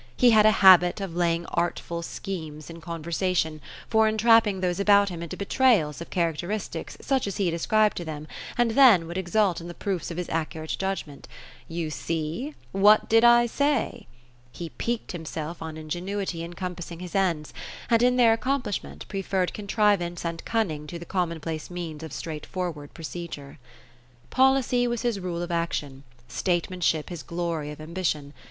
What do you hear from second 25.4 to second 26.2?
of action;